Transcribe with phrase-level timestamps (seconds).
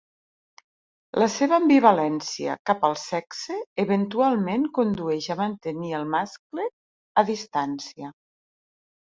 [1.23, 6.67] La seva ambivalència cap al sexe eventualment condueix a mantenir el mascle
[7.23, 8.13] a distància.